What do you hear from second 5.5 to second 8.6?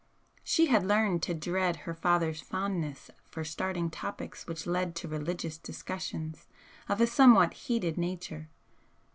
discussions of a somewhat heated nature.